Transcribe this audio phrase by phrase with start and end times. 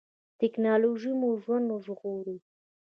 [0.39, 2.37] ټیکنالوژي مو ژوند ژغوري